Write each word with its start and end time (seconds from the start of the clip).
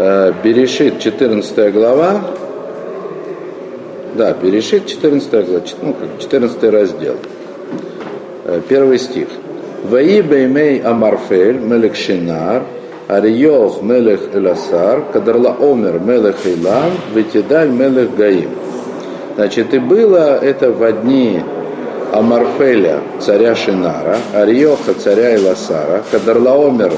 Э, 0.00 0.32
Берешит, 0.44 1.00
14 1.00 1.72
глава. 1.72 2.20
Да, 4.14 4.32
Берешит, 4.32 4.86
14 4.86 5.30
глава, 5.44 5.62
ну, 5.82 5.96
14 6.20 6.70
раздел. 6.70 7.16
Э, 8.44 8.60
первый 8.68 9.00
стих. 9.00 9.26
Ваи 9.82 10.20
беймей 10.20 10.80
Амарфель, 10.82 11.58
мелек 11.58 11.96
Шинар, 11.96 12.62
Ариох 13.08 13.82
мелех 13.82 14.20
Эласар, 14.32 15.02
Кадарла 15.12 15.56
Омер 15.58 15.98
мелех 15.98 16.36
Илан, 16.44 16.92
Ветидаль 17.12 17.70
мелех 17.70 18.14
Гаим. 18.14 18.50
Значит, 19.34 19.74
и 19.74 19.80
было 19.80 20.38
это 20.38 20.70
в 20.70 20.92
дни 21.02 21.42
Амарфеля, 22.12 23.00
царя 23.18 23.56
Шинара, 23.56 24.16
Ариоха, 24.32 24.94
царя 24.94 25.34
Иласара, 25.34 26.04
Кадарлаомера, 26.12 26.92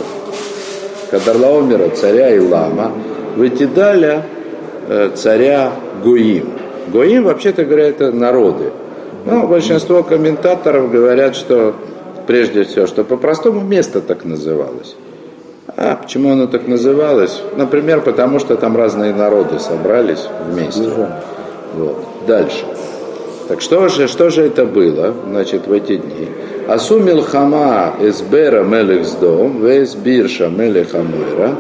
Кадарлаомера, 1.11 1.91
царя 1.91 2.37
Илама, 2.37 2.93
Ветидаля, 3.37 4.23
э, 4.89 5.11
царя 5.15 5.73
Гуим. 6.03 6.51
Гуим, 6.89 7.25
вообще-то 7.25 7.65
говоря, 7.65 7.89
это 7.89 8.13
народы. 8.13 8.73
Ну, 9.25 9.47
большинство 9.47 10.03
комментаторов 10.03 10.91
говорят, 10.91 11.37
что 11.37 11.75
прежде 12.27 12.65
всего, 12.65 12.87
что 12.87 13.05
по-простому 13.05 13.61
место 13.61 14.01
так 14.01 14.25
называлось. 14.25 14.97
А 15.77 15.97
почему 15.97 16.33
оно 16.33 16.47
так 16.47 16.67
называлось? 16.67 17.41
Например, 17.57 18.01
потому 18.01 18.39
что 18.39 18.57
там 18.57 18.77
разные 18.77 19.15
народы 19.15 19.59
собрались 19.59 20.27
вместе. 20.49 20.89
Вот. 21.75 21.97
Дальше. 22.27 22.65
Так 23.49 23.61
что 23.61 23.89
же, 23.89 24.07
что 24.07 24.31
же 24.31 24.43
это 24.43 24.65
было, 24.65 25.15
значит, 25.29 25.67
в 25.67 25.73
эти 25.73 25.97
дни? 25.97 26.29
Асу 26.71 27.01
милхама 27.01 27.95
эсбера 27.99 28.63
мелех 28.63 29.05
сдом, 29.05 29.61
вес 29.61 29.97
бирша 29.97 30.47
мелех 30.49 30.95
амуэра, 30.95 31.57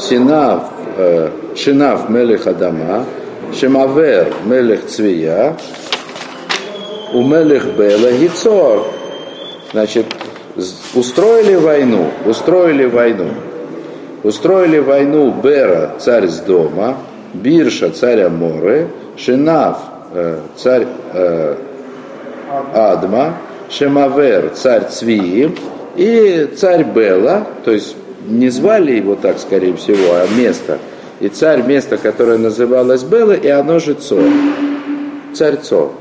синав, 0.00 0.70
шинав 1.54 2.08
мелех 2.08 2.46
адама, 2.46 3.04
шемавер 3.52 4.32
мелех 4.46 4.86
цвия, 4.86 5.58
у 7.12 7.22
мелех 7.22 7.66
бела 7.76 8.10
гицор. 8.12 8.86
Значит, 9.72 10.06
устроили 10.94 11.56
войну, 11.56 12.06
устроили 12.24 12.86
войну. 12.86 13.28
Устроили 14.22 14.78
войну 14.78 15.34
Бера, 15.42 15.96
царь 15.98 16.28
с 16.28 16.38
дома, 16.38 16.96
Бирша, 17.34 17.90
царь 17.90 18.22
Аморы, 18.22 18.88
Шинав, 19.18 19.80
э, 20.14 20.38
царь 20.56 20.86
э, 21.12 21.56
Адма, 22.72 23.34
Шемавер, 23.70 24.50
царь 24.54 24.88
Цвии 24.90 25.54
и 25.96 26.48
царь 26.56 26.84
Бела, 26.84 27.46
то 27.64 27.72
есть 27.72 27.96
не 28.28 28.48
звали 28.48 28.92
его 28.92 29.14
так, 29.14 29.38
скорее 29.38 29.74
всего, 29.76 30.14
а 30.14 30.26
место. 30.36 30.78
И 31.20 31.28
царь, 31.28 31.62
место, 31.62 31.96
которое 31.96 32.38
называлось 32.38 33.02
Бела, 33.02 33.32
и 33.32 33.48
оно 33.48 33.78
же 33.78 33.94
Цор. 33.94 34.22
Царь 35.34 35.56
Цор. 35.56 35.92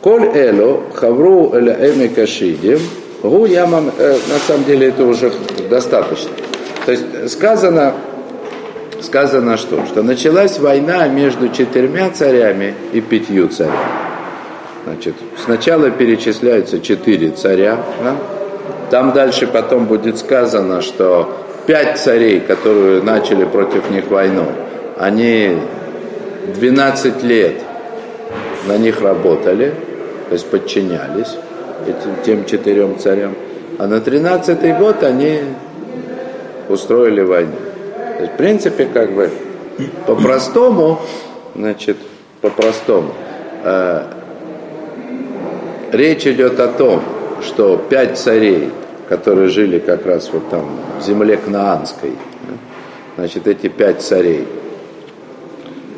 Коль 0.00 0.28
Эло, 0.34 0.82
Хавру 0.94 1.52
Эля 1.54 1.76
Эми 1.80 2.08
Кашидим, 2.08 2.78
Гу 3.22 3.46
Ямам, 3.46 3.90
э, 3.96 4.16
на 4.28 4.38
самом 4.46 4.64
деле 4.64 4.88
это 4.88 5.04
уже 5.04 5.32
достаточно. 5.70 6.30
То 6.84 6.92
есть 6.92 7.30
сказано, 7.30 7.94
сказано 9.00 9.56
что? 9.56 9.86
Что 9.86 10.02
началась 10.02 10.58
война 10.58 11.06
между 11.06 11.48
четырьмя 11.48 12.10
царями 12.10 12.74
и 12.92 13.00
пятью 13.00 13.48
царями. 13.48 14.01
Значит, 14.84 15.14
сначала 15.44 15.90
перечисляются 15.90 16.80
четыре 16.80 17.30
царя, 17.30 17.78
да? 18.02 18.16
там 18.90 19.12
дальше 19.12 19.46
потом 19.46 19.86
будет 19.86 20.18
сказано, 20.18 20.82
что 20.82 21.32
пять 21.66 21.98
царей, 21.98 22.40
которые 22.40 23.02
начали 23.02 23.44
против 23.44 23.90
них 23.90 24.08
войну, 24.08 24.46
они 24.98 25.56
12 26.56 27.22
лет 27.22 27.54
на 28.66 28.76
них 28.76 29.00
работали, 29.00 29.72
то 30.28 30.32
есть 30.32 30.46
подчинялись 30.46 31.36
этим 31.86 32.16
тем 32.24 32.44
четырем 32.44 32.98
царям. 32.98 33.34
А 33.78 33.86
на 33.86 34.00
13 34.00 34.78
год 34.78 35.02
они 35.02 35.40
устроили 36.68 37.22
войну. 37.22 37.56
То 38.16 38.22
есть, 38.22 38.34
в 38.34 38.36
принципе, 38.36 38.86
как 38.86 39.12
бы 39.12 39.30
по-простому, 40.06 41.00
значит, 41.54 41.96
по-простому, 42.40 43.12
э, 43.64 44.02
речь 45.92 46.26
идет 46.26 46.58
о 46.58 46.68
том, 46.68 47.02
что 47.42 47.76
пять 47.76 48.18
царей, 48.18 48.70
которые 49.08 49.48
жили 49.48 49.78
как 49.78 50.06
раз 50.06 50.30
вот 50.32 50.48
там 50.50 50.68
в 50.98 51.04
земле 51.04 51.36
Кнаанской, 51.36 52.12
значит, 53.16 53.46
эти 53.46 53.68
пять 53.68 54.00
царей, 54.02 54.46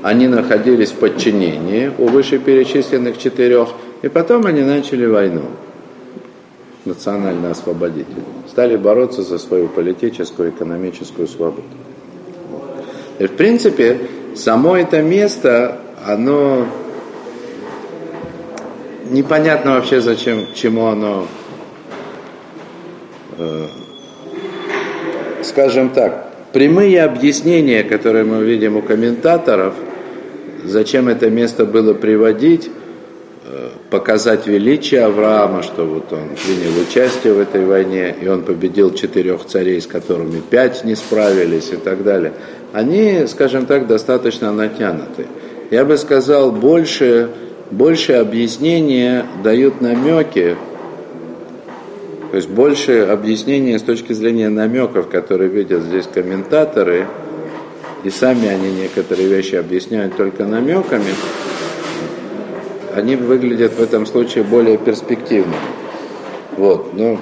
они 0.02 0.28
находились 0.28 0.90
в 0.90 0.96
подчинении 0.96 1.90
у 1.96 2.08
вышеперечисленных 2.08 3.18
четырех, 3.18 3.70
и 4.02 4.08
потом 4.08 4.44
они 4.46 4.60
начали 4.60 5.06
войну 5.06 5.44
национально-освободители. 6.84 8.22
Стали 8.48 8.76
бороться 8.76 9.22
за 9.22 9.38
свою 9.38 9.68
политическую 9.68 10.50
экономическую 10.50 11.26
свободу. 11.26 11.62
И 13.18 13.26
в 13.26 13.32
принципе, 13.32 13.98
само 14.34 14.76
это 14.76 15.00
место, 15.00 15.78
оно 16.04 16.66
непонятно 19.10 19.72
вообще 19.72 20.00
зачем, 20.00 20.46
чему 20.54 20.86
оно, 20.86 21.26
э, 23.38 23.66
скажем 25.42 25.90
так, 25.90 26.32
прямые 26.52 27.02
объяснения, 27.02 27.82
которые 27.82 28.24
мы 28.24 28.44
видим 28.44 28.76
у 28.76 28.82
комментаторов, 28.82 29.74
зачем 30.64 31.08
это 31.08 31.30
место 31.30 31.64
было 31.64 31.94
приводить, 31.94 32.70
показать 33.94 34.48
величие 34.48 35.04
Авраама, 35.04 35.62
что 35.62 35.84
вот 35.84 36.12
он 36.12 36.30
принял 36.44 36.80
участие 36.82 37.32
в 37.32 37.38
этой 37.38 37.64
войне, 37.64 38.12
и 38.20 38.26
он 38.26 38.42
победил 38.42 38.92
четырех 38.92 39.44
царей, 39.44 39.80
с 39.80 39.86
которыми 39.86 40.40
пять 40.40 40.84
не 40.84 40.96
справились 40.96 41.70
и 41.72 41.76
так 41.76 42.02
далее, 42.02 42.32
они, 42.72 43.26
скажем 43.28 43.66
так, 43.66 43.86
достаточно 43.86 44.52
натянуты. 44.52 45.26
Я 45.70 45.84
бы 45.84 45.96
сказал, 45.96 46.50
больше, 46.50 47.28
больше 47.70 48.14
объяснения 48.14 49.26
дают 49.42 49.80
намеки, 49.80 50.56
то 52.30 52.36
есть 52.36 52.48
больше 52.48 53.00
объяснения 53.00 53.78
с 53.78 53.82
точки 53.82 54.12
зрения 54.12 54.48
намеков, 54.48 55.08
которые 55.08 55.48
видят 55.48 55.82
здесь 55.82 56.06
комментаторы, 56.12 57.06
и 58.02 58.10
сами 58.10 58.48
они 58.48 58.70
некоторые 58.72 59.28
вещи 59.28 59.54
объясняют 59.54 60.16
только 60.16 60.44
намеками, 60.44 61.12
они 62.94 63.16
выглядят 63.16 63.72
в 63.74 63.82
этом 63.82 64.06
случае 64.06 64.44
более 64.44 64.78
перспективно. 64.78 65.54
Вот, 66.56 66.94
но 66.94 67.18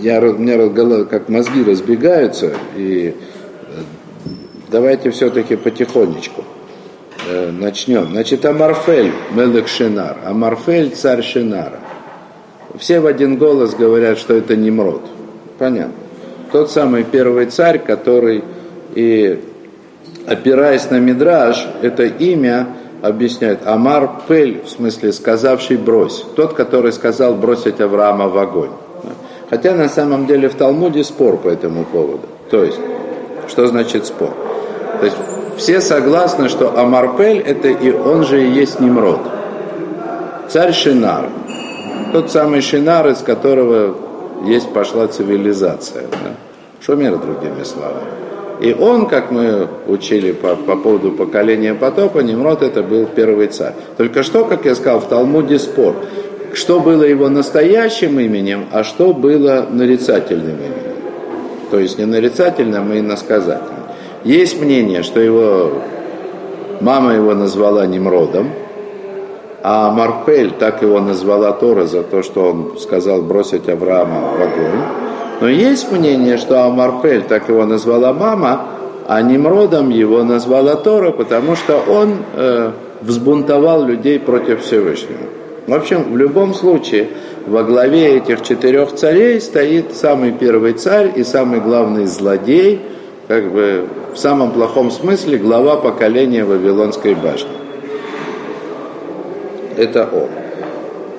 я, 0.00 0.20
у 0.20 0.38
меня 0.38 1.04
как 1.04 1.28
мозги 1.28 1.64
разбегаются, 1.64 2.52
и 2.76 3.14
э, 3.16 3.80
давайте 4.70 5.10
все-таки 5.10 5.56
потихонечку 5.56 6.44
начнем. 7.52 8.08
Значит, 8.10 8.44
Амарфель, 8.44 9.12
Мелек 9.32 9.68
Шинар, 9.68 10.16
Амарфель, 10.24 10.90
царь 10.90 11.22
Шинара. 11.22 11.80
Все 12.78 13.00
в 13.00 13.06
один 13.06 13.36
голос 13.36 13.74
говорят, 13.74 14.18
что 14.18 14.34
это 14.34 14.56
Немрод. 14.56 15.02
Понятно. 15.58 15.92
Тот 16.52 16.70
самый 16.70 17.04
первый 17.04 17.46
царь, 17.46 17.78
который 17.78 18.44
и 18.94 19.40
опираясь 20.26 20.90
на 20.90 20.98
Мидраж, 20.98 21.66
это 21.82 22.04
имя 22.04 22.68
объясняют, 23.02 23.66
Амар 23.66 24.22
Пель, 24.28 24.62
в 24.64 24.68
смысле 24.68 25.12
сказавший 25.12 25.76
брось, 25.76 26.24
тот, 26.36 26.54
который 26.54 26.92
сказал 26.92 27.34
бросить 27.34 27.80
Авраама 27.80 28.28
в 28.28 28.38
огонь. 28.38 28.70
Хотя 29.50 29.74
на 29.74 29.88
самом 29.88 30.26
деле 30.26 30.48
в 30.48 30.54
Талмуде 30.54 31.04
спор 31.04 31.38
по 31.38 31.48
этому 31.48 31.84
поводу. 31.84 32.28
То 32.50 32.64
есть, 32.64 32.78
что 33.48 33.66
значит 33.66 34.04
спор? 34.06 34.34
То 35.00 35.06
есть 35.06 35.16
все 35.58 35.80
согласны, 35.80 36.48
что 36.48 36.78
Амарпель 36.78 37.38
это 37.38 37.68
и 37.68 37.92
он 37.92 38.24
же 38.24 38.42
и 38.42 38.50
есть 38.50 38.80
Немрод. 38.80 39.20
Царь 40.48 40.72
Шинар. 40.72 41.28
Тот 42.12 42.30
самый 42.30 42.62
Шинар, 42.62 43.08
из 43.08 43.18
которого 43.18 43.96
есть 44.46 44.72
пошла 44.72 45.08
цивилизация. 45.08 46.04
Да? 46.10 46.34
Шумер, 46.80 47.18
другими 47.18 47.64
словами. 47.64 48.06
И 48.60 48.72
он, 48.72 49.06
как 49.06 49.30
мы 49.30 49.68
учили 49.86 50.32
по, 50.32 50.56
по 50.56 50.76
поводу 50.76 51.12
поколения 51.12 51.74
потопа, 51.74 52.20
Немрод 52.20 52.62
это 52.62 52.82
был 52.82 53.06
первый 53.06 53.48
царь. 53.48 53.74
Только 53.96 54.22
что, 54.22 54.44
как 54.44 54.64
я 54.64 54.74
сказал, 54.74 55.00
в 55.00 55.08
Талмуде 55.08 55.58
спор, 55.58 55.96
что 56.54 56.80
было 56.80 57.02
его 57.02 57.28
настоящим 57.28 58.18
именем, 58.18 58.66
а 58.72 58.84
что 58.84 59.12
было 59.12 59.66
нарицательным 59.70 60.56
именем. 60.56 60.96
То 61.70 61.78
есть 61.78 61.98
не 61.98 62.06
нарицательным, 62.06 62.90
а 62.90 62.98
иносказательным. 62.98 63.77
Есть 64.24 64.60
мнение, 64.60 65.02
что 65.02 65.20
его 65.20 65.72
мама 66.80 67.14
его 67.14 67.34
назвала 67.34 67.86
Немродом, 67.86 68.50
а 69.62 69.90
Марпель 69.90 70.52
так 70.52 70.82
его 70.82 71.00
назвала 71.00 71.52
Тора 71.52 71.86
за 71.86 72.02
то, 72.02 72.22
что 72.22 72.50
он 72.50 72.78
сказал 72.78 73.22
бросить 73.22 73.68
Авраама 73.68 74.20
в 74.20 74.42
огонь. 74.42 75.08
Но 75.40 75.48
есть 75.48 75.90
мнение, 75.92 76.36
что 76.36 76.64
Амарпель, 76.64 77.22
так 77.22 77.48
его 77.48 77.64
назвала 77.64 78.12
мама, 78.12 78.66
А 79.06 79.22
Немродом 79.22 79.88
его 79.88 80.22
назвала 80.22 80.76
Тора, 80.76 81.12
потому 81.12 81.56
что 81.56 81.82
он 81.88 82.16
э, 82.34 82.72
взбунтовал 83.00 83.84
людей 83.84 84.18
против 84.18 84.62
Всевышнего. 84.62 85.20
В 85.66 85.72
общем, 85.72 86.12
в 86.12 86.16
любом 86.16 86.54
случае, 86.54 87.08
во 87.46 87.62
главе 87.62 88.16
этих 88.16 88.42
четырех 88.42 88.94
царей 88.94 89.40
стоит 89.40 89.94
самый 89.94 90.32
первый 90.32 90.74
царь 90.74 91.12
и 91.14 91.24
самый 91.24 91.60
главный 91.60 92.04
злодей, 92.04 92.82
как 93.28 93.52
бы 93.52 93.86
в 94.14 94.16
самом 94.16 94.52
плохом 94.52 94.90
смысле 94.90 95.36
глава 95.36 95.76
поколения 95.76 96.44
Вавилонской 96.44 97.14
башни. 97.14 97.50
Это 99.76 100.08
он. 100.10 100.28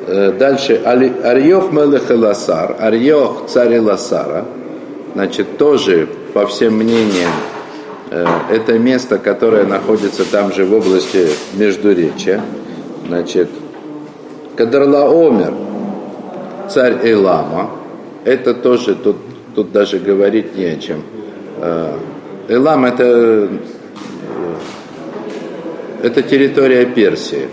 Э, 0.08 0.32
дальше 0.32 0.82
Арьох 0.84 1.72
Мелех 1.72 2.10
Ласар, 2.10 2.76
Арьох 2.80 3.46
царь 3.48 3.78
Ласара, 3.78 4.46
значит, 5.14 5.58
тоже, 5.58 6.10
по 6.34 6.48
всем 6.48 6.78
мнениям, 6.78 7.32
э, 8.10 8.26
это 8.52 8.80
место, 8.80 9.20
которое 9.20 9.66
находится 9.66 10.26
там 10.26 10.52
же 10.52 10.66
в 10.66 10.74
области 10.74 11.28
Междуречия. 11.54 12.42
Значит, 13.08 13.50
Кадрла 14.56 15.10
царь 16.70 16.98
Элама, 17.04 17.70
это 18.26 18.56
тоже, 18.56 18.96
тут, 18.96 19.18
тут 19.54 19.72
даже 19.72 20.00
говорить 20.00 20.58
не 20.58 20.66
о 20.66 20.76
чем. 20.78 21.04
Э, 21.62 21.98
Элам 22.48 22.86
это, 22.86 23.50
это 26.02 26.22
территория 26.24 26.86
Персии. 26.86 27.48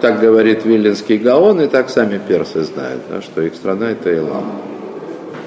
Так 0.00 0.20
говорит 0.20 0.64
Виленский 0.64 1.18
Гаон, 1.18 1.60
и 1.60 1.66
так 1.66 1.90
сами 1.90 2.18
персы 2.18 2.62
знают, 2.64 3.02
да, 3.08 3.22
что 3.22 3.42
их 3.42 3.54
страна 3.54 3.90
это 3.90 4.16
Элам. 4.16 4.60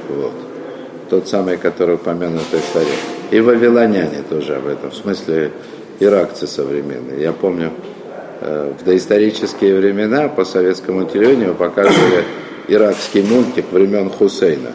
Вот. 0.10 0.34
Тот 1.10 1.28
самый, 1.28 1.58
который 1.58 1.96
упомянут 1.96 2.44
в 2.44 2.54
истории. 2.54 2.88
И 3.32 3.40
вавилоняне 3.40 4.24
тоже 4.30 4.56
об 4.56 4.68
этом, 4.68 4.92
в 4.92 4.96
смысле 4.96 5.52
иракцы 6.00 6.48
современные. 6.48 7.22
Я 7.22 7.34
помню, 7.34 7.72
э, 8.42 8.74
в 8.80 8.84
доисторические 8.84 9.78
времена 9.80 10.30
по 10.30 10.46
советскому 10.46 11.06
телевидению 11.06 11.56
показывали 11.56 12.24
иракский 12.68 13.24
мультик 13.24 13.66
времен 13.72 14.10
Хусейна, 14.10 14.72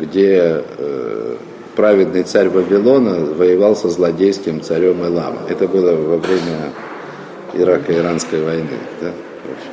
где 0.00 0.64
э, 0.78 1.36
праведный 1.76 2.22
царь 2.22 2.48
Вавилона 2.48 3.26
воевал 3.34 3.76
со 3.76 3.88
злодейским 3.88 4.60
царем 4.62 5.04
Элама. 5.04 5.42
Это 5.48 5.68
было 5.68 5.94
во 5.94 6.16
время 6.16 6.72
Ирако-Иранской 7.54 8.42
войны. 8.42 8.78
Да? 9.00 9.08
В 9.08 9.52
общем, 9.52 9.72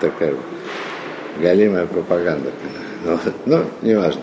такая 0.00 0.34
галимая 1.40 1.86
пропаганда. 1.86 2.50
Ну, 3.04 3.18
ну 3.46 3.64
не 3.82 3.94
важно. 3.94 4.22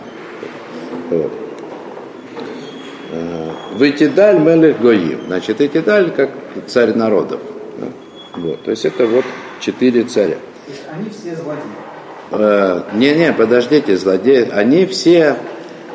Вот. 1.10 1.32
Э, 3.12 3.50
Вытидаль 3.74 4.38
Мелех 4.38 4.80
Гоим. 4.80 5.20
Значит, 5.26 5.60
Итидаль 5.60 6.10
как 6.12 6.30
царь 6.66 6.94
народов. 6.94 7.40
Да? 7.78 7.86
Вот. 8.36 8.62
То 8.62 8.70
есть 8.70 8.84
это 8.84 9.06
вот 9.06 9.24
четыре 9.60 10.04
царя. 10.04 10.36
Они 10.92 11.10
все 11.10 11.34
злодеи. 11.34 11.89
Э, 12.30 12.82
не-не, 12.94 13.32
подождите, 13.32 13.96
злодеи. 13.96 14.48
Они 14.52 14.86
все, 14.86 15.36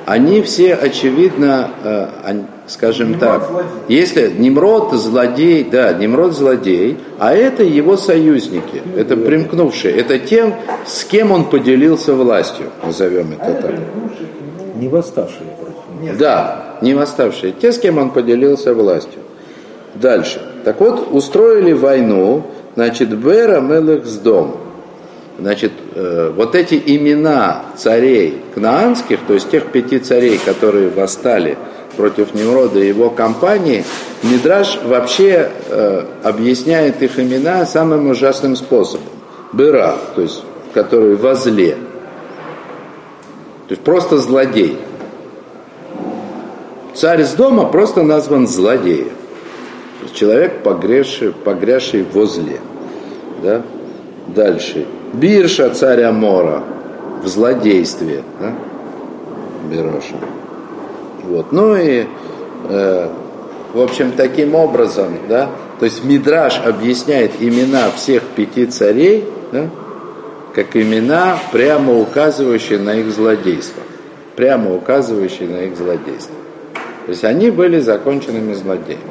они 0.06 0.42
все 0.42 0.74
очевидно, 0.74 1.70
э, 1.84 2.08
скажем 2.68 3.12
Немрод 3.12 3.20
так, 3.22 3.48
злодей. 3.50 3.70
если 3.88 4.30
Немрод 4.30 4.94
злодей, 4.94 5.64
да, 5.64 5.94
Немрод 5.94 6.34
злодей, 6.34 6.98
а 7.20 7.34
это 7.34 7.64
его 7.64 7.96
союзники, 7.96 8.82
ну, 8.84 9.00
это 9.00 9.16
да. 9.16 9.26
примкнувшие, 9.26 9.96
это 9.96 10.20
тем, 10.20 10.56
с 10.86 11.06
кем 11.06 11.32
он 11.32 11.46
поделился 11.46 12.14
властью, 12.14 12.68
назовем 12.84 13.34
это 13.34 13.46
а 13.46 13.62
так. 13.62 13.72
Это 13.72 13.82
не 14.76 14.90
восставшие. 14.90 15.48
Нет. 16.02 16.18
Да, 16.18 16.78
не 16.82 16.94
восставшие, 16.94 17.54
те, 17.54 17.72
с 17.72 17.80
кем 17.80 17.98
он 17.98 18.10
поделился 18.12 18.74
властью. 18.74 19.22
Дальше. 19.96 20.42
Так 20.66 20.82
вот, 20.82 21.08
устроили 21.12 21.72
войну, 21.72 22.44
значит, 22.76 23.16
Бера 23.18 23.62
Мелех 23.62 24.06
с 24.06 24.18
дом. 24.18 24.65
Значит, 25.38 25.74
э, 25.94 26.32
вот 26.36 26.56
эти 26.56 26.82
имена 26.86 27.66
царей 27.76 28.42
кнаанских, 28.54 29.20
то 29.28 29.34
есть 29.34 29.50
тех 29.50 29.66
пяти 29.68 30.00
царей, 30.00 30.38
которые 30.38 30.90
восстали 30.90 31.58
против 31.98 32.34
Немрода 32.34 32.80
и 32.80 32.88
его 32.88 33.10
компании, 33.10 33.84
Мидраш 34.24 34.80
вообще 34.84 35.52
э, 35.70 36.06
объясняет 36.24 37.02
их 37.02 37.20
имена 37.20 37.66
самым 37.66 38.10
ужасным 38.10 38.56
способом. 38.56 39.10
Быра, 39.52 39.96
то 40.16 40.22
есть 40.22 40.44
который 40.76 41.16
возле. 41.16 41.76
То 43.68 43.72
есть 43.72 43.82
просто 43.82 44.18
злодей. 44.18 44.78
Царь 46.94 47.22
из 47.22 47.34
дома 47.34 47.66
просто 47.66 48.04
назван 48.04 48.48
злодеем. 48.48 49.10
Человек, 50.14 50.64
погреший, 50.64 51.32
погрязший 51.32 52.04
возле. 52.04 52.60
Да? 53.42 53.64
Дальше. 54.28 54.86
Бирша 55.20 55.70
царя 55.70 56.12
Мора 56.12 56.64
в 57.24 57.28
злодействе. 57.28 58.24
Да? 58.40 58.54
Бироша. 59.70 60.16
Вот. 61.24 61.52
Ну 61.52 61.76
и, 61.76 62.06
э, 62.70 63.10
в 63.74 63.82
общем, 63.82 64.12
таким 64.12 64.56
образом, 64.56 65.18
да, 65.28 65.50
то 65.80 65.86
есть 65.86 66.04
Мидраш 66.04 66.62
объясняет 66.64 67.32
имена 67.40 67.90
всех 67.92 68.24
пяти 68.24 68.66
царей, 68.68 69.26
да, 69.52 69.70
как 70.54 70.76
имена, 70.76 71.38
прямо 71.52 72.00
указывающие 72.00 72.80
на 72.80 72.96
их 72.96 73.12
злодейство. 73.12 73.84
Прямо 74.36 74.74
указывающие 74.74 75.50
на 75.50 75.64
их 75.64 75.78
злодейство. 75.78 76.36
То 77.06 77.12
есть 77.12 77.24
они 77.24 77.50
были 77.50 77.80
законченными 77.80 78.54
злодеями. 78.54 79.02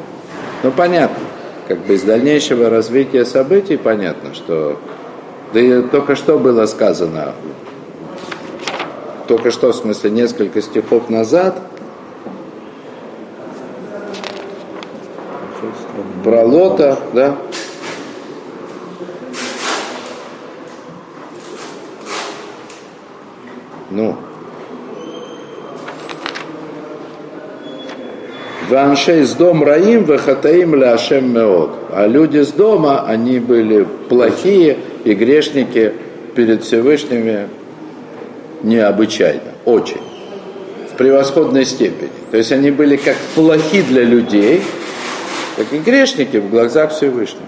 Ну, 0.63 0.71
понятно, 0.71 1.23
как 1.69 1.79
бы 1.81 1.95
из 1.95 2.03
дальнейшего 2.03 2.71
развития 2.71 3.25
событий 3.25 3.77
понятно, 3.77 4.35
что 4.35 4.79
да 5.55 5.61
и 5.61 5.83
только 5.83 6.17
что 6.17 6.37
было 6.37 6.67
сказано, 6.67 7.33
только 9.29 9.53
что, 9.53 9.71
в 9.71 9.77
смысле, 9.77 10.11
несколько 10.11 10.61
стихов 10.61 11.09
назад, 11.09 11.57
про 16.25 16.45
Лота, 16.45 16.99
да, 17.13 17.37
ну, 23.91 24.17
Ваншей 28.69 29.21
из 29.21 29.35
дом 29.35 29.63
Раим, 29.63 30.05
Вахатаим 30.05 30.75
Ляшем 30.75 31.33
Меод. 31.33 31.71
А 31.93 32.09
люди 32.09 32.39
с 32.39 32.51
дома, 32.51 33.05
они 33.07 33.39
были 33.39 33.87
плохие 34.09 34.79
и 35.05 35.15
грешники 35.15 35.93
перед 36.35 36.65
Всевышними 36.65 37.49
необычайно, 38.63 39.53
очень, 39.65 40.01
в 40.93 40.97
превосходной 40.97 41.65
степени. 41.65 42.11
То 42.31 42.39
есть 42.39 42.51
они 42.53 42.71
были 42.71 42.97
как 42.97 43.17
плохи 43.35 43.83
для 43.83 44.03
людей, 44.03 44.63
так 45.57 45.73
и 45.73 45.79
грешники 45.79 46.39
в 46.39 46.51
глазах 46.51 46.93
Всевышнего. 46.93 47.43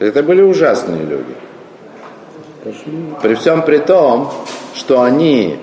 Это 0.00 0.22
были 0.22 0.42
ужасные 0.42 1.04
люди. 1.04 1.34
При 3.22 3.34
всем 3.34 3.62
при 3.62 3.78
том, 3.78 4.32
что 4.74 5.02
они, 5.02 5.58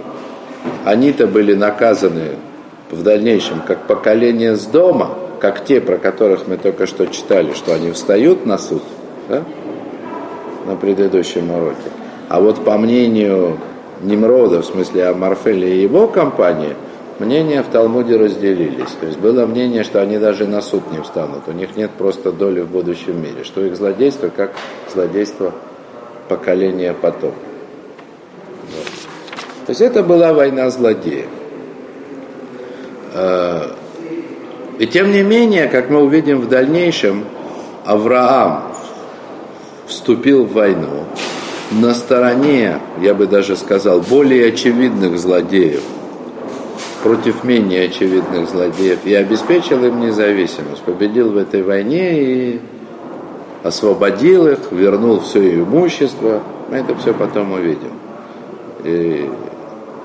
они-то 0.85 1.27
были 1.27 1.53
наказаны 1.53 2.35
в 2.89 3.03
дальнейшем 3.03 3.61
как 3.61 3.87
поколение 3.87 4.55
с 4.55 4.65
дома, 4.65 5.17
как 5.41 5.65
те, 5.65 5.81
про 5.81 5.97
которых 5.97 6.47
мы 6.47 6.57
только 6.57 6.87
что 6.87 7.05
читали, 7.07 7.53
что 7.53 7.73
они 7.73 7.91
встают 7.91 8.45
на 8.45 8.57
суд, 8.57 8.83
да? 9.27 9.43
На 10.65 10.75
предыдущем 10.75 11.51
уроке. 11.51 11.91
А 12.29 12.39
вот 12.39 12.63
по 12.63 12.77
мнению 12.77 13.57
Немрода, 14.01 14.61
в 14.61 14.65
смысле 14.65 15.07
Амарфеля 15.07 15.67
и 15.67 15.81
его 15.81 16.07
компании, 16.07 16.75
мнения 17.19 17.63
в 17.63 17.67
Талмуде 17.67 18.17
разделились. 18.17 18.91
То 18.99 19.05
есть 19.05 19.19
было 19.19 19.45
мнение, 19.45 19.83
что 19.83 20.01
они 20.01 20.17
даже 20.17 20.45
на 20.45 20.61
суд 20.61 20.91
не 20.91 21.01
встанут, 21.01 21.47
у 21.47 21.51
них 21.51 21.75
нет 21.77 21.91
просто 21.91 22.31
доли 22.31 22.61
в 22.61 22.67
будущем 22.67 23.21
мире, 23.21 23.43
что 23.43 23.63
их 23.63 23.75
злодейство 23.75 24.29
как 24.29 24.51
злодейство 24.93 25.53
поколения 26.27 26.93
потом. 26.99 27.31
Вот. 27.31 28.87
То 29.65 29.69
есть 29.69 29.81
это 29.81 30.03
была 30.03 30.33
война 30.33 30.69
злодеев. 30.69 31.27
Э, 33.13 33.67
и 34.79 34.87
тем 34.87 35.11
не 35.11 35.21
менее, 35.21 35.67
как 35.67 35.89
мы 35.89 36.01
увидим 36.01 36.41
в 36.41 36.49
дальнейшем, 36.49 37.23
Авраам 37.85 38.62
вступил 40.03 40.43
в 40.43 40.51
войну 40.51 41.05
на 41.71 41.93
стороне, 41.93 42.79
я 43.01 43.13
бы 43.13 43.25
даже 43.25 43.55
сказал, 43.55 44.01
более 44.01 44.49
очевидных 44.49 45.17
злодеев 45.17 45.81
против 47.03 47.45
менее 47.45 47.85
очевидных 47.85 48.49
злодеев 48.49 48.99
и 49.05 49.13
обеспечил 49.13 49.81
им 49.85 50.01
независимость, 50.01 50.81
победил 50.81 51.31
в 51.31 51.37
этой 51.37 51.63
войне 51.63 52.21
и 52.21 52.61
освободил 53.63 54.47
их, 54.47 54.59
вернул 54.71 55.21
все 55.21 55.55
имущество. 55.55 56.43
Мы 56.69 56.77
это 56.77 56.95
все 56.95 57.13
потом 57.13 57.53
увидим. 57.53 57.93
И 58.83 59.29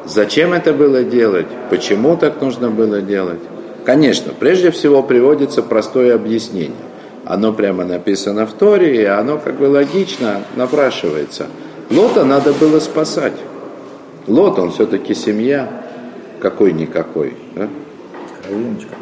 Зачем 0.05 0.55
это 0.55 0.73
было 0.73 1.03
делать? 1.03 1.49
Почему 1.69 2.17
так 2.17 2.41
нужно 2.41 2.71
было 2.71 3.03
делать? 3.03 3.41
Конечно, 3.85 4.33
прежде 4.33 4.71
всего 4.71 5.03
приводится 5.03 5.63
простое 5.63 6.15
объяснение. 6.15 6.88
Оно 7.29 7.53
прямо 7.53 7.85
написано 7.85 8.47
в 8.47 8.55
Торе, 8.55 9.03
и 9.03 9.05
оно 9.05 9.37
как 9.37 9.57
бы 9.57 9.65
логично 9.65 10.41
напрашивается. 10.57 11.49
Лота 11.91 12.25
надо 12.25 12.55
было 12.55 12.81
спасать. 12.81 13.35
Лот, 14.27 14.59
он 14.59 14.73
все-таки 14.73 15.15
семья, 15.15 15.69
какой-никакой. 16.41 17.35
Да? 17.55 17.69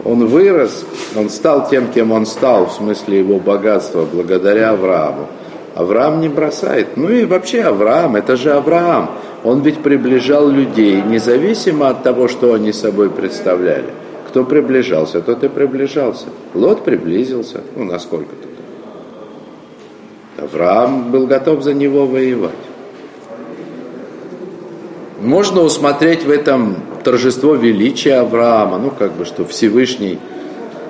Он 0.05 0.27
вырос, 0.27 0.85
он 1.15 1.31
стал 1.31 1.69
тем, 1.71 1.93
кем 1.93 2.11
он 2.11 2.27
стал, 2.27 2.67
в 2.67 2.73
смысле 2.73 3.21
его 3.21 3.39
богатства, 3.39 4.05
благодаря 4.13 4.71
Аврааму. 4.71 5.29
Авраам 5.77 6.21
не 6.21 6.29
бросает. 6.29 6.97
Ну 6.97 7.09
и 7.09 7.27
вообще 7.27 7.63
Авраам, 7.63 8.17
это 8.17 8.37
же 8.37 8.51
Авраам. 8.51 9.13
Он 9.45 9.61
ведь 9.61 9.79
приближал 9.79 10.49
людей, 10.49 11.01
независимо 11.01 11.91
от 11.91 12.03
того, 12.03 12.27
что 12.27 12.55
они 12.55 12.73
собой 12.73 13.09
представляли. 13.09 13.91
Кто 14.37 14.45
приближался, 14.45 15.23
тот 15.23 15.43
и 15.45 15.49
приближался. 15.49 16.27
Лот 16.53 16.85
приблизился, 16.85 17.63
ну 17.75 17.85
насколько-то. 17.85 18.49
Авраам 20.45 21.11
был 21.11 21.27
готов 21.27 21.63
за 21.63 21.73
него 21.73 22.05
воевать. 22.05 22.53
Можно 25.23 25.63
усмотреть 25.63 26.27
в 26.27 26.31
этом 26.31 26.77
торжество 27.03 27.55
величия 27.55 28.17
Авраама, 28.17 28.77
ну 28.77 28.91
как 28.91 29.13
бы, 29.13 29.25
что 29.25 29.47
Всевышний 29.47 30.19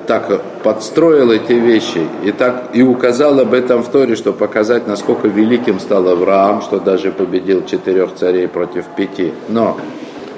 так 0.08 0.42
подстроил 0.64 1.30
эти 1.30 1.52
вещи 1.52 2.04
и 2.24 2.32
так 2.32 2.70
и 2.72 2.82
указал 2.82 3.38
об 3.38 3.54
этом 3.54 3.84
в 3.84 3.88
Торе, 3.92 4.16
чтобы 4.16 4.38
показать, 4.38 4.88
насколько 4.88 5.28
великим 5.28 5.78
стал 5.78 6.08
Авраам, 6.08 6.62
что 6.62 6.80
даже 6.80 7.12
победил 7.12 7.64
четырех 7.64 8.12
царей 8.16 8.48
против 8.48 8.86
пяти. 8.96 9.32
Но, 9.48 9.76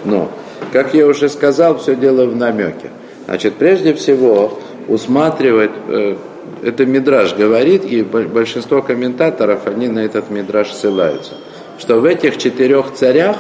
но, 0.05 0.29
как 0.73 0.95
я 0.95 1.07
уже 1.07 1.29
сказал, 1.29 1.79
все 1.79 1.95
дело 1.95 2.27
в 2.27 2.37
намеке. 2.37 2.91
Значит, 3.27 3.55
прежде 3.55 3.95
всего 3.95 4.59
усматривать, 4.89 5.71
э, 5.89 6.17
это 6.63 6.87
Мидраж 6.87 7.35
говорит, 7.35 7.85
и 7.85 8.03
большинство 8.03 8.83
комментаторов, 8.83 9.67
они 9.67 9.89
на 9.89 10.01
этот 10.01 10.31
Мидраж 10.31 10.73
ссылаются, 10.73 11.35
что 11.79 12.01
в 12.01 12.05
этих 12.05 12.39
четырех 12.39 12.93
царях, 12.95 13.37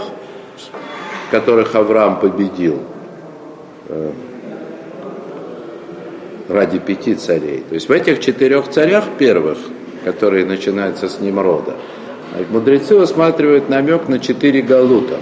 которых 1.30 1.75
Авраам 1.75 2.20
победил, 2.20 2.80
э, 3.88 4.10
ради 6.48 6.78
пяти 6.78 7.14
царей. 7.14 7.64
То 7.68 7.75
есть 7.75 7.88
в 7.88 7.92
этих 7.92 8.20
четырех 8.20 8.68
царях 8.68 9.04
первых, 9.18 9.58
которые 10.04 10.46
начинаются 10.46 11.08
с 11.08 11.20
Немрода, 11.20 11.75
мудрецы 12.50 12.96
усматривают 12.96 13.68
намек 13.68 14.08
на 14.08 14.18
четыре 14.18 14.62
галута, 14.62 15.18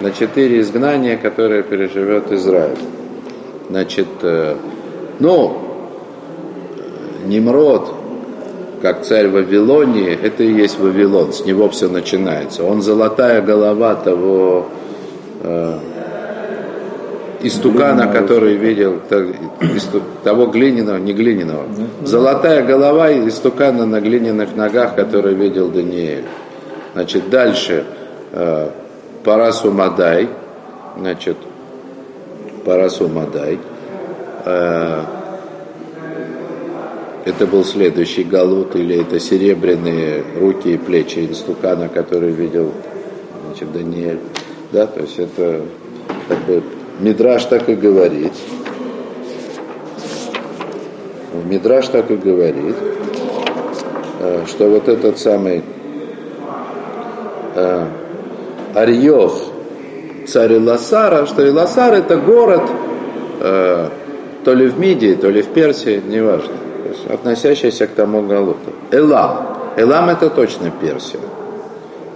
на 0.00 0.12
четыре 0.12 0.60
изгнания, 0.60 1.16
которые 1.16 1.62
переживет 1.62 2.30
Израиль. 2.32 2.78
Значит, 3.68 4.08
э, 4.22 4.56
ну, 5.18 5.58
Немрод, 7.26 7.94
как 8.80 9.04
царь 9.04 9.28
Вавилонии, 9.28 10.16
это 10.22 10.44
и 10.44 10.52
есть 10.52 10.78
Вавилон, 10.78 11.32
с 11.32 11.44
него 11.44 11.68
все 11.68 11.88
начинается. 11.88 12.64
Он 12.64 12.80
золотая 12.80 13.42
голова 13.42 13.96
того 13.96 14.68
э, 15.42 15.78
истукана, 17.42 18.06
который 18.06 18.54
видел 18.54 19.00
того 20.24 20.46
глиняного, 20.46 20.98
не 20.98 21.12
глиняного. 21.12 21.64
Золотая 22.02 22.64
голова 22.64 23.12
истукана 23.12 23.84
на 23.84 24.00
глиняных 24.00 24.56
ногах, 24.56 24.94
который 24.94 25.34
видел 25.34 25.68
Даниэль. 25.68 26.24
Значит, 26.94 27.28
дальше 27.30 27.84
э, 28.32 28.70
Парасу 29.24 29.70
Мадай, 29.70 30.28
значит, 30.96 31.36
Парасу 32.64 33.08
Мадай. 33.08 33.58
Э, 34.44 35.02
это 37.24 37.46
был 37.46 37.64
следующий 37.64 38.24
галут, 38.24 38.74
или 38.74 39.00
это 39.02 39.20
серебряные 39.20 40.24
руки 40.40 40.74
и 40.74 40.78
плечи 40.78 41.18
инстукана, 41.18 41.88
который 41.88 42.30
видел 42.30 42.72
значит, 43.46 43.72
Даниэль. 43.72 44.20
Да, 44.72 44.86
то 44.86 45.00
есть 45.00 45.18
это 45.18 45.62
как 46.28 46.38
бы 46.44 46.62
Мидраш 47.00 47.44
так 47.44 47.68
и 47.68 47.74
говорит. 47.74 48.32
Мидраш 51.44 51.88
так 51.88 52.10
и 52.10 52.16
говорит, 52.16 52.76
э, 54.20 54.44
что 54.46 54.68
вот 54.68 54.88
этот 54.88 55.18
самый 55.18 55.62
э, 57.54 57.86
Арьев, 58.74 59.32
царь 60.26 60.54
Иласара, 60.54 61.26
что 61.26 61.46
Иласар 61.46 61.94
это 61.94 62.16
город 62.16 62.62
э, 63.40 63.88
то 64.44 64.54
ли 64.54 64.66
в 64.66 64.78
Мидии, 64.78 65.14
то 65.14 65.28
ли 65.28 65.42
в 65.42 65.48
Персии, 65.48 66.02
неважно, 66.06 66.54
относящийся 67.08 67.86
к 67.86 67.90
тому 67.90 68.22
Галуту. 68.22 68.72
Элам. 68.90 69.58
Элам 69.76 70.08
это 70.08 70.30
точно 70.30 70.70
Персия. 70.70 71.20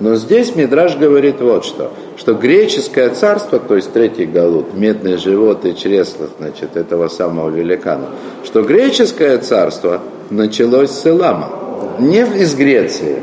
Но 0.01 0.17
здесь 0.17 0.57
Мидраж 0.57 0.97
говорит 0.97 1.41
вот 1.41 1.65
что, 1.65 1.93
что 2.17 2.35
греческое 2.35 3.11
царство, 3.11 3.61
то 3.61 3.77
есть 3.77 3.93
третий 3.93 4.27
галут, 4.27 4.75
медный 4.75 5.17
живот 5.17 5.65
и 5.65 5.77
чресло, 5.77 6.29
значит, 6.39 6.77
этого 6.77 7.07
самого 7.07 7.51
великана, 7.51 8.07
что 8.45 8.63
греческое 8.63 9.39
царство 9.39 10.01
началось 10.29 10.91
с 10.91 11.07
Элама, 11.07 11.51
не 12.01 12.23
из 12.23 12.55
Греции, 12.57 13.23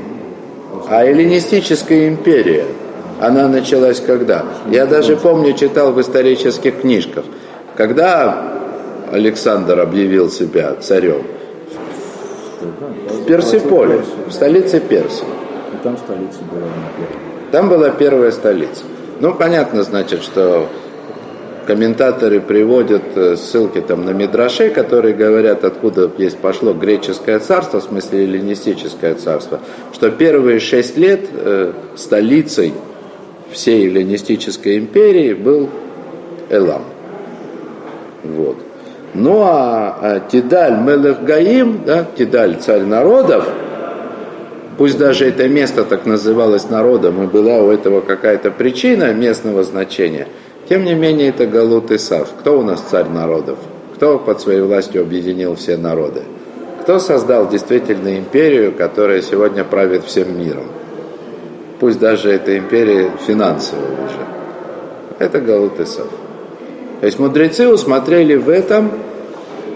а 0.88 1.04
эллинистическая 1.04 2.08
империя. 2.08 2.66
Она 3.20 3.48
началась 3.48 4.00
когда? 4.00 4.46
Я 4.70 4.86
даже 4.86 5.16
помню, 5.16 5.54
читал 5.54 5.92
в 5.92 6.02
исторических 6.02 6.82
книжках, 6.82 7.26
когда 7.76 8.54
Александр 9.12 9.80
объявил 9.80 10.30
себя 10.30 10.76
царем 10.76 11.24
в 12.62 13.26
Персиполе, 13.26 14.02
в 14.28 14.32
столице 14.32 14.80
Персии 14.80 15.26
там 15.84 15.98
столица 15.98 16.40
была. 16.52 16.68
Там 17.52 17.70
была 17.70 17.90
первая 17.90 18.32
столица. 18.32 18.84
Ну, 19.20 19.34
понятно, 19.34 19.84
значит, 19.84 20.24
что 20.24 20.68
комментаторы 21.66 22.40
приводят 22.40 23.04
э, 23.16 23.36
ссылки 23.38 23.82
там 23.82 24.06
на 24.06 24.12
Мидрашей, 24.12 24.70
которые 24.70 25.14
говорят, 25.14 25.64
откуда 25.64 26.10
есть 26.18 26.38
пошло 26.38 26.74
греческое 26.74 27.40
царство, 27.40 27.80
в 27.80 27.84
смысле 27.84 28.24
эллинистическое 28.24 29.16
царство, 29.16 29.60
что 29.94 30.10
первые 30.10 30.60
шесть 30.60 30.98
лет 30.98 31.22
э, 31.32 31.74
столицей 31.96 32.74
всей 33.52 33.88
эллинистической 33.88 34.78
империи 34.78 35.34
был 35.34 35.70
Элам. 36.50 36.84
Вот. 38.24 38.58
Ну 39.14 39.42
а, 39.42 39.98
а 40.02 40.20
Тидаль 40.20 40.80
Мелех 40.82 41.24
Гаим, 41.24 41.82
да, 41.86 42.06
Тидаль 42.16 42.56
царь 42.58 42.84
народов, 42.84 43.48
Пусть 44.80 44.98
даже 44.98 45.28
это 45.28 45.50
место 45.50 45.84
так 45.84 46.06
называлось 46.06 46.70
народом 46.70 47.22
и 47.22 47.28
была 47.28 47.58
у 47.58 47.70
этого 47.70 48.00
какая-то 48.00 48.50
причина 48.50 49.12
местного 49.14 49.66
значения, 49.66 50.26
тем 50.70 50.86
не 50.86 50.94
менее 50.94 51.28
это 51.30 51.48
Галут 51.48 51.92
Исав. 51.92 52.30
Кто 52.40 52.58
у 52.58 52.64
нас 52.64 52.80
царь 52.80 53.10
народов? 53.10 53.58
Кто 53.96 54.18
под 54.18 54.40
своей 54.40 54.62
властью 54.62 55.02
объединил 55.02 55.56
все 55.56 55.76
народы? 55.76 56.22
Кто 56.84 57.00
создал 57.00 57.50
действительно 57.50 58.18
империю, 58.18 58.72
которая 58.72 59.22
сегодня 59.22 59.66
правит 59.66 60.06
всем 60.06 60.40
миром? 60.40 60.68
Пусть 61.80 62.00
даже 62.00 62.32
эта 62.32 62.58
империя 62.58 63.12
финансовая 63.26 63.86
уже. 63.86 64.28
Это 65.20 65.40
Галут. 65.40 65.78
То 65.78 67.06
есть 67.06 67.20
мудрецы 67.20 67.68
усмотрели 67.70 68.36
в 68.36 68.50
этом 68.50 68.92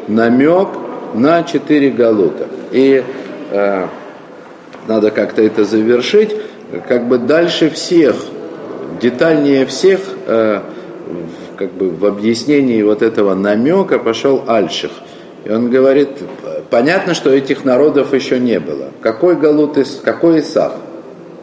намек 0.08 0.70
на 1.14 1.44
четыре 1.44 1.90
галута. 1.90 2.48
И 2.72 3.04
э, 3.52 3.88
надо 4.88 5.12
как-то 5.12 5.42
это 5.42 5.64
завершить, 5.64 6.36
как 6.88 7.08
бы 7.08 7.18
дальше 7.18 7.70
всех, 7.70 8.16
детальнее 9.02 9.66
всех, 9.66 10.02
э, 10.28 10.62
как 11.56 11.72
бы 11.74 11.90
в 11.90 12.06
объяснении 12.06 12.82
вот 12.82 13.02
этого 13.02 13.36
намека 13.36 14.00
пошел 14.00 14.44
Альших. 14.48 14.92
И 15.46 15.50
он 15.50 15.70
говорит, 15.70 16.10
понятно, 16.70 17.14
что 17.14 17.30
этих 17.30 17.64
народов 17.64 18.14
еще 18.14 18.40
не 18.40 18.60
было. 18.60 18.90
Какой 19.02 19.36
Галут, 19.36 19.78
какой 20.04 20.40
Исав? 20.40 20.74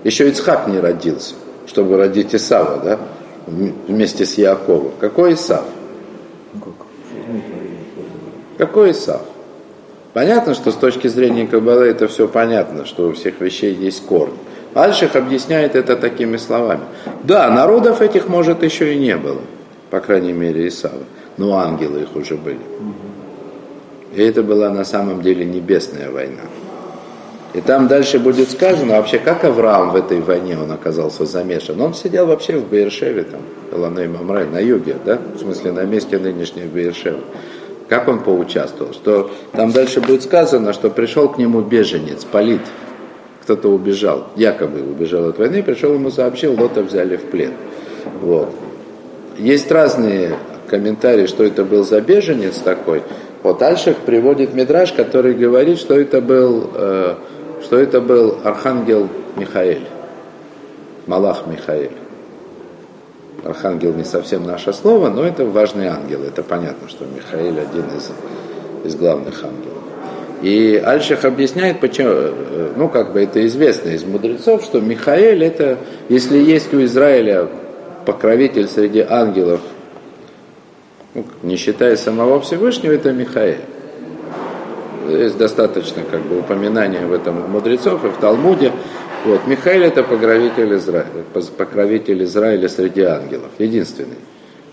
Еще 0.04 0.28
Ицхак 0.28 0.66
не 0.68 0.78
родился, 0.78 1.34
чтобы 1.66 1.96
родить 1.96 2.34
Исава, 2.34 2.78
да? 2.82 2.98
Вместе 3.46 4.24
с 4.24 4.34
Яковом. 4.38 4.92
Какой 5.00 5.34
Исав? 5.34 5.64
Какой 8.56 8.92
Исав? 8.92 9.22
Понятно, 10.12 10.54
что 10.54 10.72
с 10.72 10.74
точки 10.74 11.08
зрения 11.08 11.46
Каббалы 11.46 11.86
это 11.86 12.08
все 12.08 12.26
понятно, 12.26 12.84
что 12.84 13.08
у 13.08 13.12
всех 13.12 13.40
вещей 13.40 13.74
есть 13.74 14.04
корни. 14.06 14.34
Альших 14.74 15.16
объясняет 15.16 15.74
это 15.74 15.96
такими 15.96 16.36
словами. 16.36 16.82
Да, 17.24 17.50
народов 17.50 18.00
этих, 18.00 18.28
может, 18.28 18.62
еще 18.62 18.94
и 18.94 18.98
не 18.98 19.16
было, 19.16 19.40
по 19.90 20.00
крайней 20.00 20.32
мере, 20.32 20.68
Исава, 20.68 21.04
но 21.36 21.56
ангелы 21.56 22.02
их 22.02 22.14
уже 22.14 22.36
были. 22.36 22.60
И 24.14 24.22
это 24.22 24.42
была 24.42 24.70
на 24.70 24.84
самом 24.84 25.22
деле 25.22 25.44
небесная 25.44 26.10
война. 26.10 26.42
И 27.52 27.60
там 27.60 27.88
дальше 27.88 28.18
будет 28.18 28.50
сказано, 28.50 28.96
вообще, 28.96 29.18
как 29.18 29.44
Авраам 29.44 29.90
в 29.90 29.96
этой 29.96 30.20
войне 30.20 30.56
он 30.56 30.70
оказался 30.70 31.24
замешан. 31.26 31.80
Он 31.80 31.94
сидел 31.94 32.26
вообще 32.26 32.58
в 32.58 32.68
Бейершеве, 32.68 33.24
там, 33.24 33.40
Эланей 33.72 34.06
Мамрай, 34.06 34.46
на 34.46 34.58
юге, 34.58 34.96
да, 35.04 35.18
в 35.34 35.38
смысле 35.38 35.72
на 35.72 35.84
месте 35.84 36.18
нынешней 36.18 36.64
Бейершевы. 36.64 37.20
Как 37.88 38.06
он 38.06 38.20
поучаствовал? 38.20 38.92
Что 38.92 39.32
там 39.50 39.72
дальше 39.72 40.00
будет 40.00 40.22
сказано, 40.22 40.72
что 40.72 40.90
пришел 40.90 41.28
к 41.28 41.38
нему 41.38 41.60
беженец, 41.60 42.24
полит, 42.24 42.60
кто-то 43.42 43.68
убежал, 43.68 44.28
якобы 44.36 44.80
убежал 44.80 45.28
от 45.28 45.38
войны, 45.38 45.64
пришел 45.64 45.92
ему 45.94 46.12
сообщил, 46.12 46.54
Лота 46.60 46.82
взяли 46.82 47.16
в 47.16 47.24
плен. 47.24 47.54
Вот. 48.20 48.54
Есть 49.38 49.72
разные 49.72 50.36
комментарии, 50.68 51.26
что 51.26 51.42
это 51.42 51.64
был 51.64 51.82
за 51.82 52.00
беженец 52.00 52.58
такой. 52.58 53.02
Вот 53.42 53.60
Альших 53.60 53.96
приводит 53.96 54.54
Мидраж, 54.54 54.92
который 54.92 55.34
говорит, 55.34 55.78
что 55.78 55.98
это 55.98 56.20
был, 56.20 56.70
э, 56.74 57.14
что 57.62 57.78
это 57.78 58.00
был 58.00 58.38
архангел 58.44 59.08
Михаэль, 59.36 59.86
Малах 61.06 61.46
Михаэль. 61.46 61.92
Архангел 63.44 63.94
не 63.94 64.04
совсем 64.04 64.44
наше 64.44 64.72
слово, 64.72 65.08
но 65.08 65.24
это 65.24 65.44
важный 65.46 65.86
ангел. 65.86 66.22
Это 66.22 66.42
понятно, 66.42 66.88
что 66.88 67.06
Михаил 67.06 67.58
один 67.58 67.86
из, 67.96 68.10
из 68.84 68.94
главных 68.96 69.42
ангелов. 69.42 69.78
И 70.42 70.80
Альших 70.82 71.24
объясняет, 71.24 71.80
почему, 71.80 72.08
э, 72.10 72.72
ну 72.76 72.88
как 72.88 73.12
бы 73.12 73.22
это 73.22 73.46
известно 73.46 73.90
из 73.90 74.04
мудрецов, 74.04 74.64
что 74.64 74.80
Михаил 74.80 75.42
это, 75.42 75.78
если 76.08 76.38
есть 76.38 76.72
у 76.72 76.82
Израиля 76.84 77.48
покровитель 78.06 78.66
среди 78.66 79.00
ангелов, 79.00 79.60
ну, 81.14 81.24
не 81.42 81.56
считая 81.56 81.96
самого 81.96 82.40
Всевышнего, 82.40 82.92
это 82.92 83.12
Михаил. 83.12 83.58
Есть 85.10 85.38
достаточно 85.38 86.02
как 86.10 86.20
бы 86.22 86.38
упоминания 86.40 87.06
в 87.06 87.12
этом 87.12 87.44
у 87.44 87.48
мудрецов 87.48 88.04
и 88.04 88.08
в 88.08 88.16
Талмуде. 88.16 88.72
Вот, 89.24 89.46
Михаил 89.46 89.82
это 89.82 90.02
покровитель 90.02 90.74
Израиля, 90.76 91.24
покровитель 91.56 92.24
Израиля 92.24 92.68
среди 92.68 93.02
ангелов, 93.02 93.50
единственный. 93.58 94.16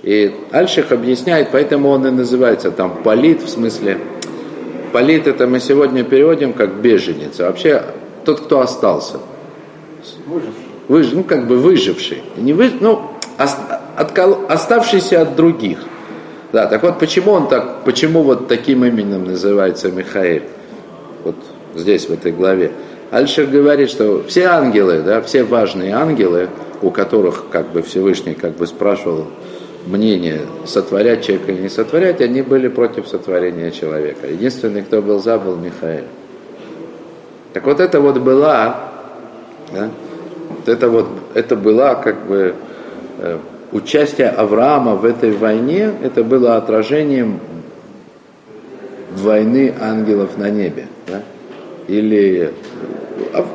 И 0.04 0.34
Альших 0.52 0.92
объясняет, 0.92 1.50
поэтому 1.52 1.90
он 1.90 2.08
и 2.08 2.12
называется 2.12 2.72
там 2.72 3.02
полит, 3.04 3.42
в 3.42 3.50
смысле, 3.50 4.00
полит 4.94 5.28
это 5.28 5.48
мы 5.48 5.60
сегодня 5.60 6.04
переводим 6.04 6.54
как 6.54 6.76
беженец, 6.76 7.40
а 7.40 7.48
вообще 7.48 7.84
тот, 8.24 8.42
кто 8.42 8.62
остался. 8.62 9.20
Выживший. 10.88 11.16
ну 11.16 11.24
как 11.24 11.48
бы 11.48 11.58
выживший. 11.58 12.22
Не 12.38 12.54
вы, 12.54 12.72
ну, 12.80 13.12
откол, 13.96 14.46
оставшийся 14.48 15.22
от 15.22 15.36
других. 15.36 15.80
Да, 16.52 16.66
так 16.68 16.84
вот 16.84 17.00
почему 17.00 17.32
он 17.32 17.48
так, 17.48 17.84
почему 17.84 18.24
вот 18.24 18.48
таким 18.48 18.86
именем 18.86 19.26
называется 19.26 19.92
Михаил? 19.92 20.44
Вот 21.24 21.36
здесь, 21.76 22.08
в 22.08 22.14
этой 22.14 22.32
главе. 22.32 22.72
Альшер 23.12 23.48
говорит, 23.48 23.90
что 23.90 24.24
все 24.28 24.46
ангелы, 24.46 25.02
да, 25.02 25.22
все 25.22 25.44
важные 25.44 25.94
ангелы, 25.94 26.50
у 26.82 26.92
которых 26.92 27.50
как 27.50 27.70
бы 27.70 27.82
Всевышний 27.82 28.34
как 28.34 28.56
бы 28.56 28.68
спрашивал 28.68 29.28
мнение, 29.86 30.42
сотворять 30.66 31.26
человека 31.26 31.52
или 31.52 31.62
не 31.64 31.70
сотворять, 31.70 32.22
они 32.22 32.42
были 32.42 32.68
против 32.68 33.08
сотворения 33.08 33.72
человека. 33.72 34.28
Единственный, 34.28 34.82
кто 34.82 35.02
был 35.02 35.20
за, 35.20 35.38
был 35.40 35.56
Михаил. 35.56 36.04
Так 37.54 37.66
вот 37.66 37.80
это 37.80 38.00
вот 38.02 38.18
была, 38.20 38.92
да, 39.74 39.90
это 40.66 40.90
вот, 40.90 41.08
это 41.34 41.56
была 41.56 41.96
как 41.96 42.26
бы 42.28 42.56
э, 43.20 43.40
участие 43.72 44.30
Авраама 44.30 44.96
в 44.96 45.06
этой 45.06 45.32
войне, 45.32 45.92
это 46.02 46.24
было 46.24 46.58
отражением 46.58 47.40
войны 49.16 49.74
ангелов 49.80 50.38
на 50.38 50.50
небе. 50.50 50.88
Да? 51.08 51.24
Или 51.88 52.54
а 53.34 53.46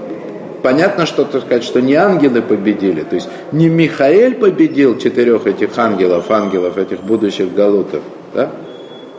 понятно, 0.63 1.07
что 1.07 1.25
так 1.25 1.43
сказать, 1.43 1.65
что 1.65 1.81
не 1.81 1.95
ангелы 1.95 2.43
победили, 2.43 3.03
то 3.03 3.15
есть 3.15 3.29
не 3.53 3.69
Михаэль 3.69 4.35
победил 4.35 4.99
четырех 4.99 5.47
этих 5.47 5.77
ангелов, 5.79 6.31
ангелов 6.31 6.79
этих 6.79 7.03
будущих 7.03 7.55
галутов, 7.55 8.03
да? 8.35 8.51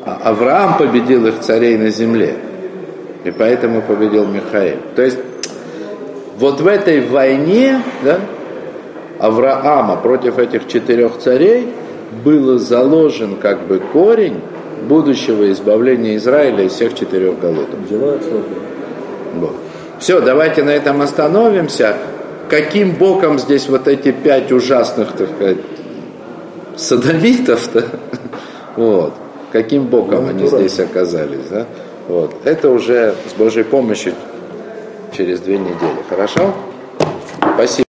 а 0.05 0.19
Авраам 0.23 0.77
победил 0.77 1.27
их 1.27 1.39
царей 1.39 1.77
на 1.77 1.89
земле. 1.89 2.35
И 3.23 3.31
поэтому 3.31 3.81
победил 3.81 4.25
Михаил. 4.25 4.77
То 4.95 5.01
есть 5.01 5.17
вот 6.37 6.59
в 6.59 6.67
этой 6.67 7.01
войне 7.01 7.81
да, 8.03 8.19
Авраама 9.23 9.95
против 9.95 10.37
этих 10.37 10.67
четырех 10.67 11.17
царей 11.17 11.69
был 12.25 12.59
заложен 12.59 13.37
как 13.37 13.65
бы 13.67 13.79
корень 13.79 14.41
будущего 14.85 15.49
избавления 15.53 16.17
Израиля 16.17 16.65
из 16.65 16.73
всех 16.73 16.93
четырех 16.93 17.39
голодов. 17.39 17.79
Вот. 19.35 19.55
Все, 19.97 20.19
давайте 20.19 20.63
на 20.63 20.71
этом 20.71 21.01
остановимся. 21.01 21.95
Каким 22.49 22.91
боком 22.91 23.39
здесь 23.39 23.69
вот 23.69 23.87
эти 23.87 24.11
пять 24.11 24.51
ужасных, 24.51 25.13
так 25.13 25.29
сказать, 25.35 25.57
садомитов-то? 26.75 27.85
Вот. 28.75 29.13
Каким 29.53 29.85
боком 29.85 30.27
они 30.27 30.47
здесь 30.47 30.79
оказались, 30.79 31.45
да? 31.49 31.67
Вот. 32.09 32.33
Это 32.43 32.71
уже 32.71 33.13
с 33.29 33.37
Божьей 33.37 33.63
помощью 33.63 34.15
через 35.15 35.39
две 35.39 35.59
недели. 35.59 36.03
Хорошо? 36.09 36.53
Спасибо. 37.53 37.83